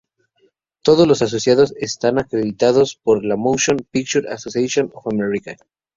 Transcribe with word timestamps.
Todos 0.81 1.07
los 1.07 1.21
asociados 1.21 1.75
están 1.77 2.17
acreditados 2.17 2.95
por 2.95 3.23
la 3.23 3.35
Motion 3.35 3.77
Picture 3.91 4.27
Association 4.33 4.89
of 4.95 5.05
America. 5.11 5.57